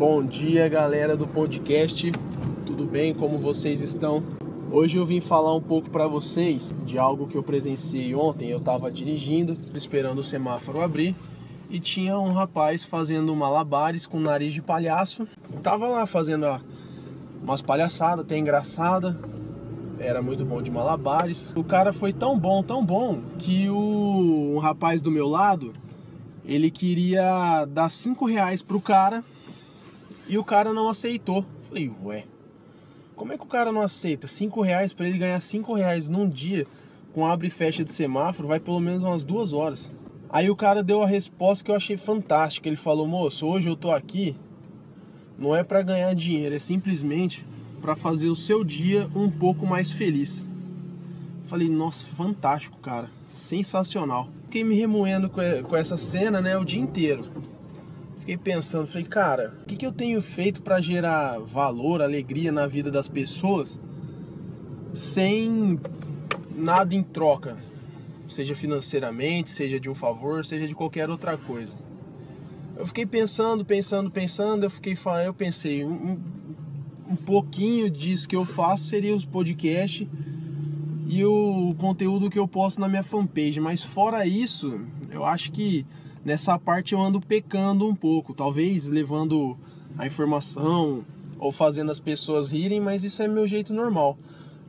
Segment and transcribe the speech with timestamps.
[0.00, 2.10] Bom dia, galera do podcast.
[2.64, 3.12] Tudo bem?
[3.12, 4.22] Como vocês estão?
[4.72, 8.48] Hoje eu vim falar um pouco para vocês de algo que eu presenciei ontem.
[8.48, 11.14] Eu estava dirigindo, esperando o semáforo abrir
[11.68, 15.28] e tinha um rapaz fazendo malabares com nariz de palhaço.
[15.62, 16.46] Tava lá fazendo
[17.42, 19.20] umas palhaçadas, até engraçada.
[19.98, 21.52] Era muito bom de malabares.
[21.54, 25.74] O cara foi tão bom, tão bom que o um rapaz do meu lado
[26.42, 29.22] ele queria dar cinco reais pro cara
[30.30, 31.44] e o cara não aceitou.
[31.68, 32.24] Falei, ué,
[33.16, 34.28] como é que o cara não aceita?
[34.28, 36.66] Cinco reais para ele ganhar cinco reais num dia
[37.12, 39.90] com abre e fecha de semáforo vai pelo menos umas duas horas.
[40.28, 42.68] Aí o cara deu a resposta que eu achei fantástica.
[42.68, 44.36] Ele falou, moço, hoje eu tô aqui
[45.36, 47.44] não é para ganhar dinheiro, é simplesmente
[47.80, 50.46] para fazer o seu dia um pouco mais feliz.
[51.44, 54.28] Falei, nossa, fantástico, cara sensacional.
[54.44, 57.24] Fiquei me remoendo com essa cena, né, o dia inteiro.
[58.20, 62.66] Fiquei pensando, falei, cara, o que, que eu tenho feito para gerar valor, alegria na
[62.66, 63.80] vida das pessoas
[64.92, 65.80] sem
[66.54, 67.56] nada em troca,
[68.28, 71.74] seja financeiramente, seja de um favor, seja de qualquer outra coisa.
[72.76, 76.20] Eu fiquei pensando, pensando, pensando, eu fiquei eu pensei, um,
[77.08, 80.06] um pouquinho disso que eu faço seria os podcasts
[81.08, 83.60] e o conteúdo que eu posto na minha fanpage.
[83.60, 85.86] Mas fora isso, eu acho que
[86.24, 89.56] nessa parte eu ando pecando um pouco, talvez levando
[89.96, 91.04] a informação
[91.38, 94.16] ou fazendo as pessoas rirem, mas isso é meu jeito normal.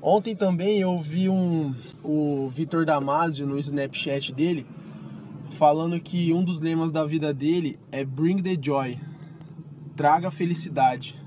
[0.00, 4.66] Ontem também eu vi um o Vitor Damasio no Snapchat dele
[5.50, 8.98] falando que um dos lemas da vida dele é Bring the Joy.
[9.94, 11.18] Traga felicidade.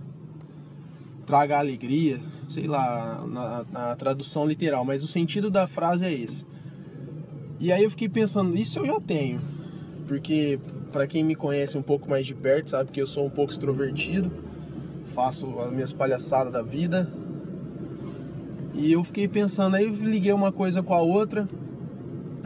[1.25, 6.45] Traga alegria, sei lá, na, na tradução literal, mas o sentido da frase é esse.
[7.59, 9.41] E aí eu fiquei pensando, isso eu já tenho,
[10.09, 10.59] porque
[10.91, 13.51] para quem me conhece um pouco mais de perto sabe que eu sou um pouco
[13.51, 14.31] extrovertido,
[15.13, 17.07] faço as minhas palhaçadas da vida.
[18.73, 21.47] E eu fiquei pensando, aí liguei uma coisa com a outra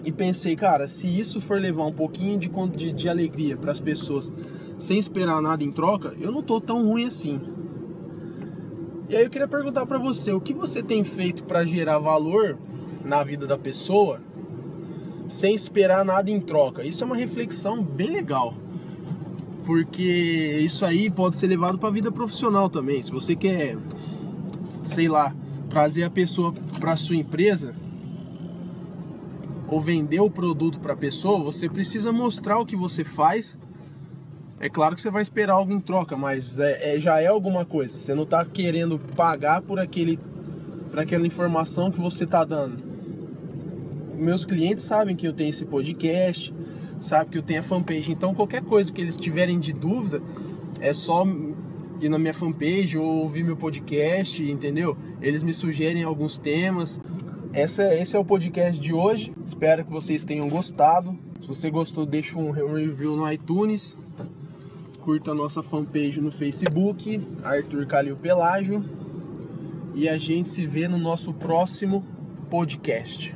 [0.04, 3.80] e pensei, cara, se isso for levar um pouquinho de, de, de alegria para as
[3.80, 4.30] pessoas
[4.78, 7.40] sem esperar nada em troca, eu não tô tão ruim assim.
[9.08, 12.58] E aí eu queria perguntar para você, o que você tem feito para gerar valor
[13.06, 14.20] na vida da pessoa
[15.30, 16.86] sem esperar nada em troca?
[16.86, 18.54] Isso é uma reflexão bem legal.
[19.66, 23.02] Porque isso aí pode ser levado para a vida profissional também.
[23.02, 23.78] Se você quer,
[24.84, 25.34] sei lá,
[25.70, 27.76] trazer a pessoa para sua empresa
[29.68, 33.58] ou vender o produto para a pessoa, você precisa mostrar o que você faz
[34.64, 37.66] é claro que você vai esperar algo em troca, mas é, é já é alguma
[37.66, 37.98] coisa.
[37.98, 40.18] Você não está querendo pagar por aquele,
[40.90, 42.93] por aquela informação que você está dando.
[44.16, 46.54] Meus clientes sabem que eu tenho esse podcast,
[47.00, 48.12] sabem que eu tenho a fanpage.
[48.12, 50.22] Então qualquer coisa que eles tiverem de dúvida,
[50.80, 51.26] é só
[52.02, 54.98] ir na minha fanpage ou ouvir meu podcast, entendeu?
[55.22, 57.00] Eles me sugerem alguns temas.
[57.54, 59.32] Essa, esse é o podcast de hoje.
[59.46, 61.18] Espero que vocês tenham gostado.
[61.40, 63.98] Se você gostou, deixa um review no iTunes
[65.04, 68.84] curta a nossa fanpage no Facebook, Arthur Calil Pelágio,
[69.94, 72.06] e a gente se vê no nosso próximo
[72.50, 73.36] podcast.